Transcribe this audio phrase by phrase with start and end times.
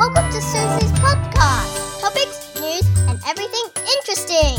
[0.00, 2.00] Welcome to Susie's podcast.
[2.00, 4.56] Topics, news, and everything interesting.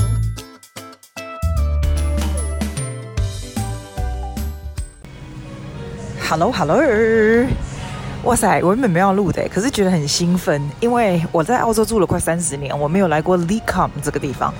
[6.30, 6.78] Hello Hello，
[8.24, 14.54] 哇塞，我原本没有要录的，可是觉得很兴奋，因为我在澳洲住了快三十年，我没有来过 Lecom 这个地方。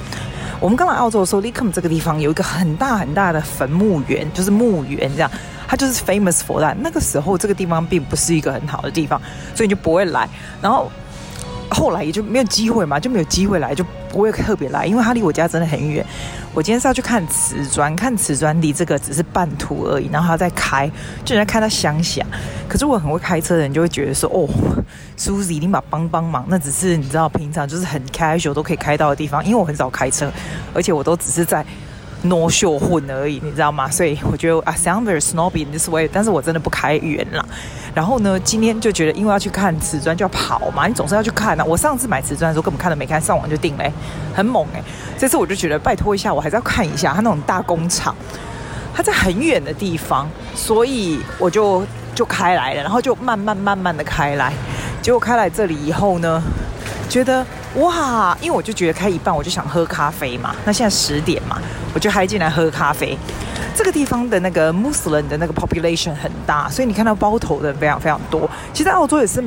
[0.60, 5.30] 我们刚来澳洲的时候，Lecom 这个地方有一个很大很大的坟墓园，就是墓园这样，
[5.72, 6.76] 它就是 famous for that。
[6.82, 9.22] 那个时候这个地方并不是一个很好的地方，
[9.56, 10.28] 所以你就不会来。
[10.62, 10.92] 然后。
[11.74, 16.06] 后来也就没有机会嘛，就没有机会来，就不会特别来，因为它离我家真的很远。
[16.54, 20.86] 我今天是要去看瓷砖，看瓷砖离这个只是半途而已，然后还要再开，
[21.24, 22.22] 就人家开到乡下。
[22.68, 24.50] 可是我很会开车的人就会觉得说，哦
[25.18, 30.30] ，Susie 一定把帮帮忙，那只是你知道平常就是很 casual 都可以开到的地方，因为我很少开车，
[30.74, 31.66] 而且我都只是在。
[32.24, 33.90] No show 混而已，你知道吗？
[33.90, 37.46] 所以我觉得 I sound very snobby in this way，但是我真的不开远了。
[37.94, 41.64] 然后呢，今天就觉得因为要去看瓷砖就要跑嘛，你总是要去看啊。
[41.64, 43.92] 我上次买瓷砖的时候根本看都没看，上网就订了，
[44.34, 44.82] 很猛哎。
[45.18, 48.16] 这次我就觉得拜托一下，我还是要看一下他那种大工厂，
[48.94, 54.54] 他在很远的地方，所以我就就开来了，然后就慢慢慢慢的开来，
[55.02, 56.42] 结果开来这里以后呢，
[57.10, 57.46] 觉得。
[57.76, 61.58] 哇，因为我就觉得开一半我就想喝咖啡嘛，那现在十点嘛，
[61.94, 63.18] 我就嗨进来喝咖啡。
[63.74, 68.50] 这个地方的那个穆斯林的那个 population 很大，所以你看到包头的非常非常多。
[68.74, 69.42] 其实澳洲也是，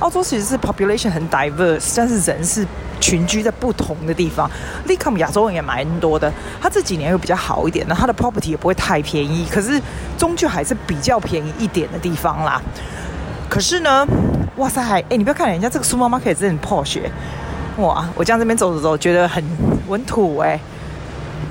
[0.00, 2.66] 澳洲其实是 population 很 diverse，但是人是
[3.00, 4.50] 群居在不同的地方。
[4.88, 6.30] Lakem 亚洲人也蛮多的，
[6.60, 9.80] 他这几年又比较好一点，那他的 property 也不会太便宜，可是
[10.18, 12.60] 终究还是比较便宜一点的地方啦。
[13.48, 14.04] 可是呢，
[14.56, 16.98] 哇塞，哎，你不要看人家这个 supermarket 真的很 posh。
[17.78, 18.08] 哇！
[18.14, 19.42] 我这样这边走走走，觉得很
[19.88, 20.58] 稳土哎。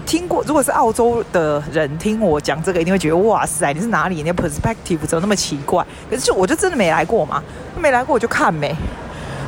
[0.05, 4.15] 听过，如果是澳洲的人听我讲这个，一定会觉得哇塞，你是哪里？
[4.15, 5.83] 你的 perspective 怎么那么奇怪？
[6.09, 7.41] 可是我就真的没来过嘛，
[7.77, 8.75] 没来过我就看没。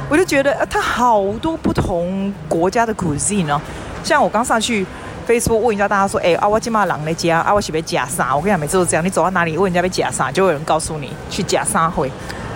[0.10, 3.60] 我就觉得它好多不同国家的 cuisine 哦。
[4.04, 4.86] 像我刚上去
[5.28, 8.36] Facebook 问一下大家说，哎，阿瓦金马朗那家，阿瓦西被假啥？
[8.36, 12.10] 我跟你讲，每次都这样，你走到哪里问人家被假啥，就有人告诉你去假啥会。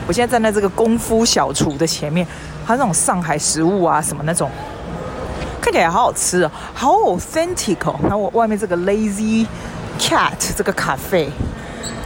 [0.09, 2.25] 我现在站在这个功夫小厨的前面。
[2.65, 4.49] 它那种上海食物啊，什么那种，
[5.61, 7.95] 看起来好好吃哦，好 authentic 哦。
[8.01, 9.45] 然后我外面这个 Lazy
[9.99, 11.29] Cat 这个咖啡，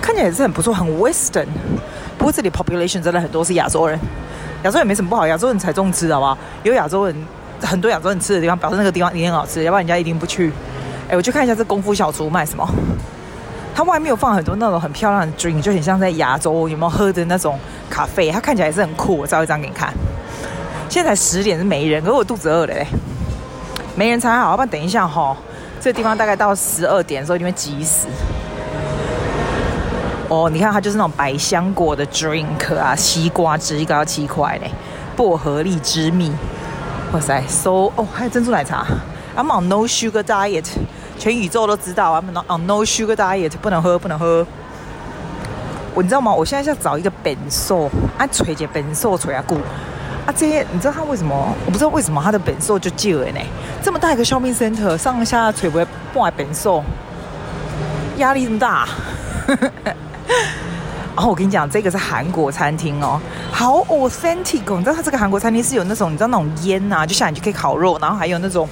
[0.01, 1.47] 看起来也是很不错，很 Western。
[2.17, 3.97] 不过这里 population 真的很多是亚洲人，
[4.63, 6.37] 亚洲人没什么不好，亚洲人才重吃，好不好？
[6.63, 7.15] 有亚洲人，
[7.61, 10.51] 很多亚洲人吃的地方，表示那个地方一定很好吃，要不然人家一定不去。
[11.09, 12.65] 哎，我去看一下这功夫小厨卖什么。
[13.75, 17.57] 它外面有放很多那种很漂亮的 drink，就很像在亚洲有没有喝的那种
[17.89, 19.17] 咖啡，它看起来也是很酷。
[19.17, 19.91] 我照一张给你看。
[20.89, 22.85] 现在才十点是没人，可是我肚子饿了嘞，
[23.95, 25.35] 没人才好，要不然等一下哈、
[25.81, 28.07] 这地方大概到十二点的时候就会挤死。
[30.29, 34.69] 哦，你看它就是那种百香果的 drink 啊，西瓜汁一个要七块嘞，
[35.15, 36.31] 薄荷荔枝蜜，
[37.11, 38.85] 哇塞，so 哦还有珍珠奶茶
[39.35, 40.65] ，I'm on no sugar diet，
[41.23, 44.45] 全宇宙都知道，I'm on no sugar diet，不能喝不能喝。
[45.93, 46.33] 我你知道吗？
[46.33, 49.55] 我现在要找一个本寿，啊，锤姐本寿锤啊，姑。
[50.25, 51.33] 啊，这些你知道他为什么？
[51.65, 53.39] 我不知道为什么他的本寿就借了呢？
[53.81, 56.83] 这么大一个 shopping center，上下垂不会半本寿，
[58.17, 58.85] 压力这么大。
[59.47, 59.95] 然
[61.23, 63.17] 后我跟你讲，这个是韩国餐厅哦，
[63.49, 64.75] 好 authentic 哦。
[64.75, 68.67] 你知道他这个韩国餐厅是有那种你知道那种烟呐、啊，就像你就可以烤肉，然后还有那种，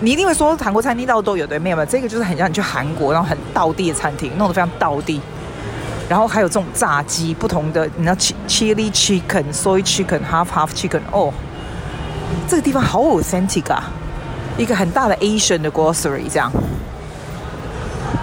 [0.00, 5.20] 你一定会说韩国餐厅到处都有对，没有没有，这个就是很像你去韩国然后很道地的餐厅，弄得非常道地。
[6.08, 8.14] 然后还有这种炸鸡，不同的，你知道
[8.46, 11.32] ，chili chicken、soy chicken、half half chicken，哦，
[12.48, 13.84] 这个地方好 authentic 啊，
[14.56, 16.50] 一个很大的 Asian 的 grocery，这样，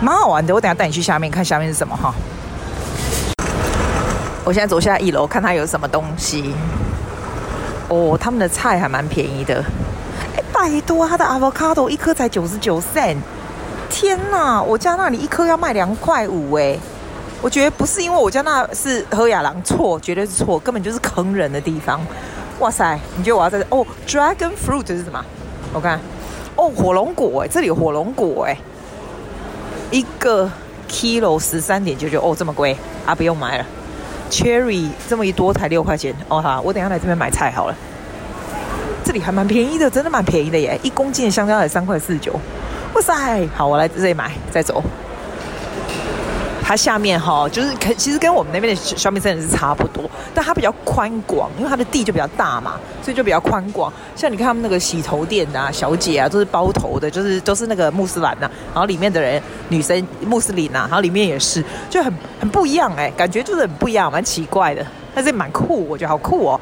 [0.02, 0.56] 蛮好玩的。
[0.56, 2.12] 我等下带你去下面看下面是什么哈。
[4.44, 6.54] 我现在走下一楼，看它有什么东西。
[7.90, 9.64] 哦，他们的菜还蛮便宜的。
[10.66, 13.18] 哎，拜托，它的 avocado 一颗才九十九 cent，
[13.88, 16.76] 天哪，我家那里一颗要卖两块五哎。
[17.40, 22.02] 我觉得不是因为我家那是喝雅郎错，绝对是错，根本就是坑人的地方。
[22.58, 23.66] 哇塞，你觉得我要在这？
[23.70, 25.24] 哦，Dragon Fruit 是什么？
[25.72, 26.00] 我看，
[26.56, 28.58] 哦，火龙果哎，这里有火龙果哎，
[29.92, 30.50] 一个
[30.90, 32.76] kilo 十三点九九，哦，这么贵
[33.06, 33.66] 啊，不用买了。
[34.32, 37.76] Cherry 这么一多才六块钱，哦好，我等下来这边买菜好了。
[39.06, 42.34] 这里还蛮便宜的，真的蛮便宜的耶，一公斤的香蕉才三块四九。
[42.96, 44.84] 哇塞，好，我来这里买，再走。
[46.64, 53.94] 它下面哈，就是其实跟我们那边的小米森林是差不多，但它比较宽广，因为它的地就比较大嘛，所以就比较宽广。
[54.16, 66.60] 像你看他们那个洗头店啊，小姐啊，都是包头的，就是都是那个穆斯兰呐、然后里面的人女生穆斯林呐、然后里面也是，就很很不一样哎、感觉就是很不一样，蛮奇怪的，但是蛮酷，我觉得好酷哦。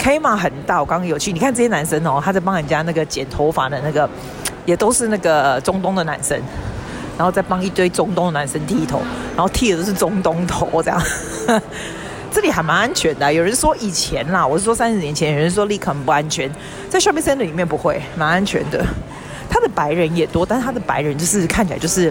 [0.00, 4.08] Kama 很大，我刚刚有去，你看这些男生哦，他在帮人家那个剪头发的那个，
[4.64, 6.40] 也都是那个中东的男生，
[7.18, 9.02] 然后再帮一堆中东的男生剃头，
[9.36, 11.02] 然后剃的都是中东头这样。
[12.32, 16.50] 这里还蛮安全的，有人说以前啦，我是说三十年前，有人说 Lecom 不安全，
[16.88, 18.82] 在 Shopping Center 里面不会，蛮安全的。
[19.50, 22.10] 他的白人也多，但是他的白人就是看起来就是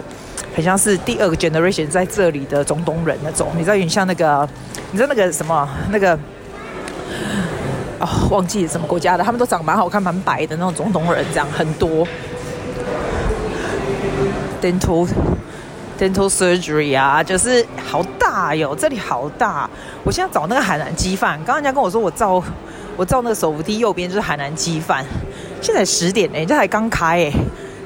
[0.54, 4.46] 很像是第二个 generation 在这里的中东人那种，你知道有点像那个，
[4.92, 6.16] 你知道那个什么那个，
[8.00, 12.06] 哦，忘记什么国家的，他们都长蛮好看、蛮白的那种中东人，这样很多。
[14.62, 15.06] Dental
[15.98, 19.68] dental surgery 啊，就是好大哟，这里好大。
[20.02, 22.42] 我现在找那个海南鸡饭，刚刚人家跟我说我照
[22.96, 25.04] 我照那个手扶梯右边就是海南鸡饭。
[25.60, 27.32] 现在十点哎，这才刚开哎，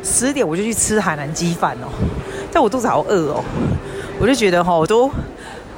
[0.04, 1.86] 十点我就去吃海南鸡饭哦，
[2.52, 3.44] 但我肚子好饿哦，
[4.20, 5.10] 我就觉得哈，我都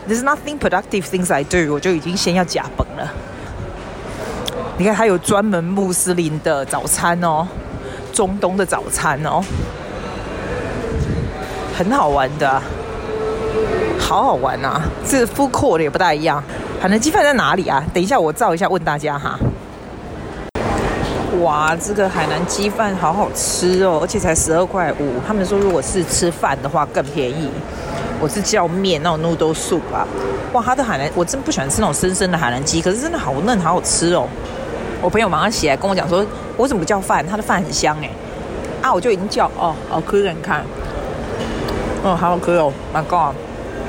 [0.06, 3.10] there's nothing productive things I do，我就已经先要假崩了。
[4.78, 7.48] 你看，还有专门穆斯林的早餐哦，
[8.12, 9.42] 中东的早餐哦，
[11.74, 12.60] 很好玩的，
[13.98, 14.82] 好好玩啊！
[15.08, 16.44] 这 food court 的也不大一样。
[16.78, 17.82] 海南鸡饭在哪里啊？
[17.94, 19.38] 等一下我照一下问大家哈。
[21.40, 25.14] 哇，这个海南鸡饭好好吃哦，而且才十二块五。
[25.26, 27.50] 他们说如果是吃饭的话更便宜。
[28.18, 30.06] 我是叫面那种 noodle soup 啊。
[30.52, 34.28] 哇，他的海南我真不喜欢吃那种生生的海南鸡，可是真的好嫩，好好吃哦。
[35.02, 36.24] 我朋友马上起来跟我讲说，
[36.56, 37.24] 我怎么不叫饭？
[37.26, 38.10] 他的饭很香哎。
[38.82, 40.62] 啊，我就已经叫哦，好吃给你看。
[42.02, 43.34] 哦，好好吃哦，My God，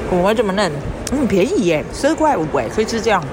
[0.09, 0.71] 怎么会这么嫩？
[1.11, 3.23] 嗯，便宜耶，十二块五哎，可以吃这样。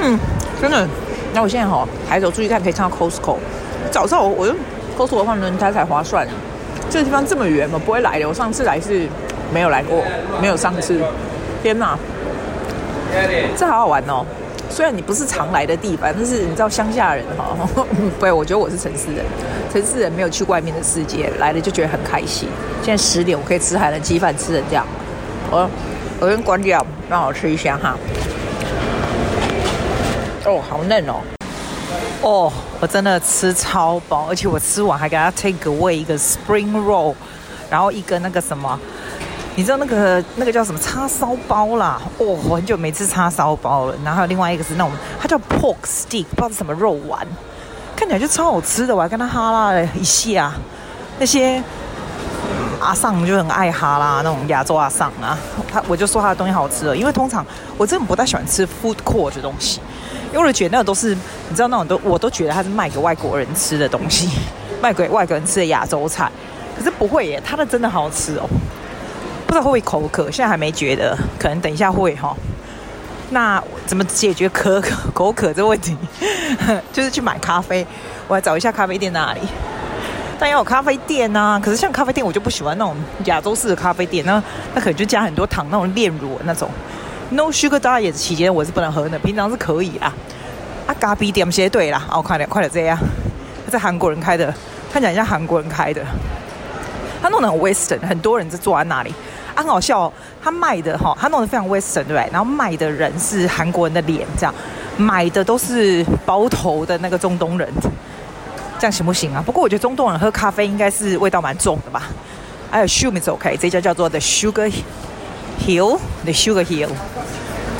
[0.00, 0.18] 嗯，
[0.60, 0.86] 真的。
[1.32, 3.36] 那我现在哈抬头出去看，可以看到 Costco。
[3.90, 4.56] 早上我我用
[4.98, 6.26] Costco 换，轮胎才划算。
[6.90, 8.28] 这个地方这么远，我不会来的。
[8.28, 9.06] 我上次来是
[9.54, 10.02] 没有来过，
[10.40, 11.00] 没有上次。
[11.62, 11.96] 天哪，
[13.56, 14.26] 这好好玩哦！
[14.70, 17.84] 虽然你不是常来的地方，但是你知道乡下人哈， 不
[18.20, 19.24] 对，我觉得我是城市人。
[19.72, 22.48] 城市人没有去外面的世界，来了就觉得很开心。
[22.82, 24.86] 现在十点，我可以吃海南鸡饭，吃成这样。
[25.50, 25.68] 我
[26.20, 27.96] 我先关掉，让我吃一下哈。
[30.46, 31.16] 哦，好嫩哦！
[32.22, 37.14] 哦，我真的吃超饱，而且我吃完还给他 take away 一个 spring roll，
[37.68, 38.78] 然后一个那个什么，
[39.56, 42.00] 你知道那个那个叫什么叉烧包啦？
[42.18, 43.94] 哦，我很久没吃叉烧包了。
[44.04, 47.26] 然后还有另外一个是那种，它叫 pork stick，不知道是什么肉丸，
[47.94, 48.94] 看起来就超好吃的。
[48.94, 50.52] 我还跟他哈拉了一下，
[51.18, 51.62] 那些
[52.80, 55.36] 阿桑就很爱哈拉那种亚洲阿桑啊，
[55.70, 57.44] 他我就说他的东西好吃了，因为通常
[57.76, 59.80] 我真的不太喜欢吃 food court 的东西。
[60.32, 61.12] 因为我觉得那个都是，
[61.48, 64.28] 你知道那种都，我都觉得它是卖给外国人吃的东西，
[64.80, 66.30] 卖给外国人吃的亚洲菜。
[66.78, 68.48] 可是不会耶，他的真的好吃哦。
[69.50, 72.32] 不知道会不会口渴，现在还没觉得，可能等一下会哈、
[73.30, 75.96] 那怎么解决渴渴口渴这个问题？
[76.92, 77.84] 就是去买咖啡，
[78.28, 79.40] 我来找一下咖啡店哪里。
[80.38, 82.94] 但要有咖啡店啊，可是像咖啡店我就不喜欢那种
[83.24, 84.40] 亚洲式的咖啡店，那
[84.72, 86.70] 那可能就加很多糖，那种炼乳那种。
[87.30, 90.14] No sugar diet 期间我是不能喝的，平常是可以啊。
[90.86, 92.96] 啊，咖啡店些对啦，哦，快点，快点这样。
[93.66, 94.54] 他在韩国人开的，
[94.92, 96.00] 看起来像韩国人开的。
[97.20, 99.12] 他弄得很 Western，很多人在坐在那里。
[99.54, 100.12] 啊，很好笑，
[100.42, 102.28] 他卖的哈，他弄得非常 Western 对不对？
[102.32, 104.54] 然后卖的人是韩国人的脸，这样
[104.96, 107.68] 买的都是包头的那个中东人，
[108.78, 109.42] 这样行不行啊？
[109.44, 112.02] 不过我觉得中东人喝咖啡应该是味道蛮重的吧。
[112.70, 114.72] 还有 assume it's OK，这家叫做 The Sugar
[115.66, 116.90] Hill, The Sugar Hill.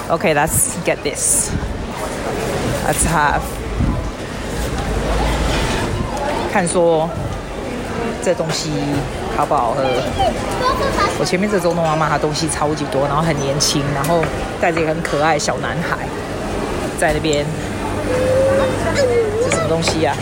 [0.08, 1.50] Okay, let's get this.
[2.84, 3.40] Let's have.
[6.52, 7.08] 看说
[8.20, 8.70] 这东西
[9.40, 9.82] 好不好喝？
[11.18, 14.22] 我前面这中东妈妈，她东西超级多，然后很年轻，然后
[14.60, 15.96] 带着一个很可爱的小男孩
[16.98, 17.46] 在那边。
[19.42, 20.14] 这什么东西呀、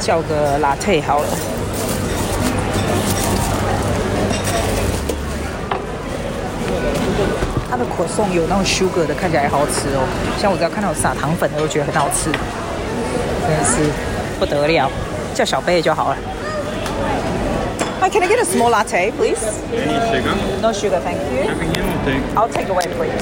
[0.00, 1.28] 叫个拿铁好了。
[7.70, 10.02] 它的可颂有那种 sugar 的，看起来也好吃哦。
[10.42, 12.32] 像我只要看到有撒糖粉的，我觉得很好吃，
[13.46, 13.92] 真的是
[14.40, 14.90] 不得了。
[15.34, 16.16] 叫小杯就好了。
[18.00, 19.40] Hi, can I get a small latte, please?
[19.72, 20.34] Any sugar?
[20.60, 21.50] No sugar, thank you.
[22.34, 23.12] I'll take away, please.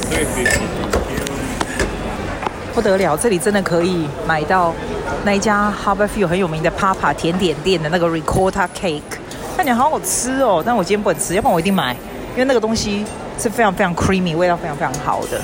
[2.75, 4.73] 不得了，这里真的可以买到
[5.25, 9.03] 那一家 Harborview 很有名的 Papa 甜点店的那个 Ricotta Cake，
[9.57, 10.63] 看起来好好吃哦。
[10.65, 11.93] 但我今天不能吃，要不然我一定买，
[12.33, 13.05] 因为那个东西。
[13.41, 15.41] 是非常非常 creamy，味道非常非常好的，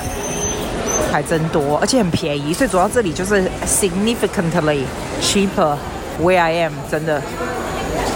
[1.12, 2.52] 还真多，而且很便宜。
[2.52, 4.80] 最主要这里就是 significantly
[5.22, 5.76] cheaper
[6.20, 7.20] where I am，真的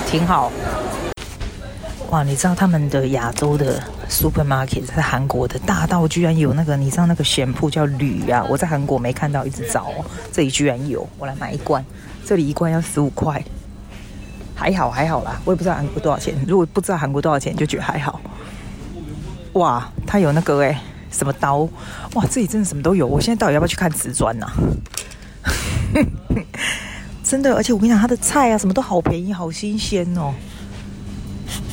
[0.07, 0.53] 挺好。
[2.11, 8.45] 哇，你知道他们的亚洲的 supermarket 在韩国的大道居然有那个，你知道那个咸铺叫铝啊？
[8.49, 11.85] 我在韩国没看到，一直找哦，这里居然有，我来买一罐，
[12.25, 13.45] 这里一罐要十五块，
[14.55, 18.19] 还好还好啦，我也不知道韩国多少钱，如果不知道韩国多少钱，就觉得还好。
[19.53, 20.79] 哇，他有那个诶，
[21.11, 21.69] 什么刀？
[22.15, 24.47] 哇，这里真的什么都有，我现在到底要不要去看瓷砖呐？
[27.29, 30.33] 真的，而且我跟你讲，他的菜啊，什么都好便宜，好新鲜哦。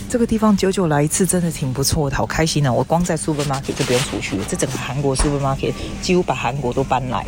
[0.09, 2.71] 这个地方久久来一次，真的挺不错的，好开心啊！
[2.71, 5.71] 我光在 supermarket 就不用出去了，这整个韩国 supermarket
[6.01, 7.25] 几乎把韩国都搬来。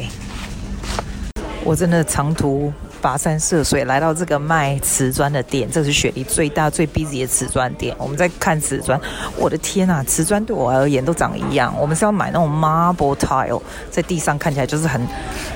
[1.63, 7.95] 我真的长途跋山涉水来到这个卖瓷砖的店，这是雪梨最大最 busy 的瓷砖店。
[7.97, 8.99] 我们在看瓷砖，
[9.37, 11.73] 我的天啊，瓷砖对我而言都长一样。
[11.79, 15.01] 我们是要买那种 marble tile，在地上看起来就是很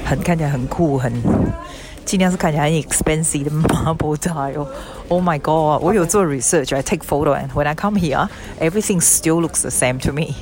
[0.05, 1.11] 很看起来很酷很。
[2.04, 5.82] 尽量是看起来很 expensive 的 marble tile。Oh my god！
[5.82, 10.34] 我有做 research，I take photo，and when I come here，everything still looks the same to me。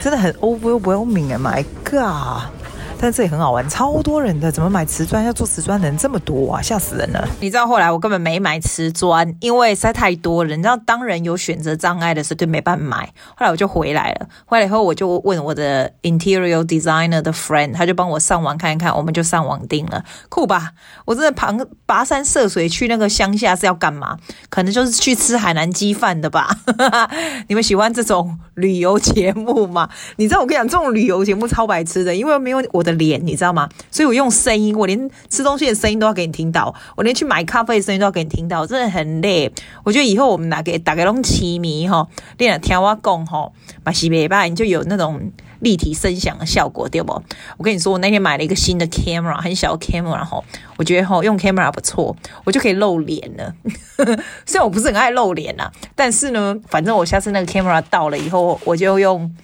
[0.00, 1.38] 真的很 overwhelming 啊！
[1.38, 2.50] My god！
[2.99, 6.61] 但这里很好玩，超多人的，怎么买瓷砖要做瓷砖的人这么多啊？
[6.61, 7.27] 吓死人了！
[7.39, 10.55] 你知道后来我根本没买瓷砖，因为实在太多了。
[10.55, 13.05] 你知道，当人有选择障碍的时候，就没办法买。
[13.35, 20.71] 后来我就回来了，回来以后我就问我的 interior designer 的 friend，他就帮我上网看一看，我们就上网订了，酷吧？
[21.05, 21.53] 我真的爬
[21.85, 24.17] 跋山涉水去那个乡下是要干嘛？
[24.49, 26.49] 可能就是去吃海南鸡饭的吧？
[27.47, 29.87] 你们喜欢这种旅游节目吗？
[30.15, 33.69] 你知道我跟你讲，这种旅游节目超白痴的，因为没有我的脸，你知道吗？
[33.91, 39.51] 所以我用声音，我连吃东西的声音都要给你听到，我连去买咖啡的声音都要给你听到，真的很累。
[39.83, 43.51] 我觉得以后我们拿给大家拢痴迷哈，练了听我讲哈，
[43.83, 47.21] 把西北吧，你就有那种立体声响的效果，对不？
[47.57, 50.41] 我跟你说，我那天买了一个新的 camera，很小 camera 哈，
[50.77, 52.15] 我觉得哈用 camera 不错，
[52.45, 53.53] 我就可以露脸了。
[54.45, 59.35] 虽然我不是很爱露脸呐，但是呢，反正我下次那个 camera 到了以后，我就用。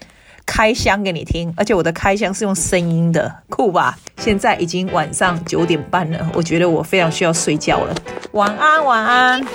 [0.46, 3.98] 开箱给你听，而且我的开箱是用声音的，酷吧？
[4.18, 7.96] 现在已经晚上九点半了，我觉得我非常需要睡觉了。
[8.34, 9.46] 晚安，晚安。